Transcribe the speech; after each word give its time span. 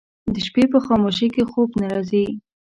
د 0.33 0.35
شپې 0.45 0.63
په 0.73 0.79
خاموشۍ 0.85 1.27
کې 1.35 1.43
خوب 1.51 1.69
نه 1.79 1.87
راځي 1.93 2.25